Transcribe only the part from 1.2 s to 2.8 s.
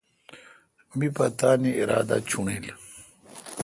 تانی ارادا چݨیل۔